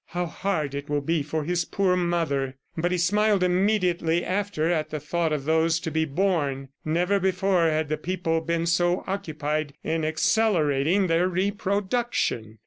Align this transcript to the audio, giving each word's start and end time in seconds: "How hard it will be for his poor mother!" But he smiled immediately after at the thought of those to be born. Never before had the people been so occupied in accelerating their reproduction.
"How 0.07 0.25
hard 0.25 0.73
it 0.73 0.89
will 0.89 1.01
be 1.01 1.21
for 1.21 1.43
his 1.43 1.63
poor 1.63 1.95
mother!" 1.95 2.55
But 2.75 2.91
he 2.91 2.97
smiled 2.97 3.43
immediately 3.43 4.25
after 4.25 4.67
at 4.67 4.89
the 4.89 4.99
thought 4.99 5.31
of 5.31 5.45
those 5.45 5.79
to 5.81 5.91
be 5.91 6.05
born. 6.05 6.69
Never 6.83 7.19
before 7.19 7.67
had 7.69 7.87
the 7.87 7.97
people 7.97 8.41
been 8.41 8.65
so 8.65 9.03
occupied 9.05 9.73
in 9.83 10.03
accelerating 10.03 11.05
their 11.05 11.27
reproduction. 11.27 12.57